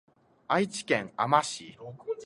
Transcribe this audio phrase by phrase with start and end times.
[0.47, 1.77] 愛知県あま市